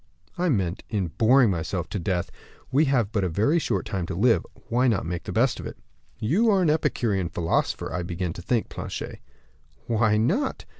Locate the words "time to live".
3.85-4.43